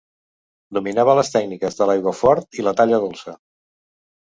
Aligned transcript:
Dominava 0.77 1.15
les 1.19 1.29
tècniques 1.35 1.77
de 1.81 1.87
l'aiguafort 1.91 2.59
i 2.63 2.67
la 2.69 2.75
talla 2.83 3.03
dolça. 3.07 3.39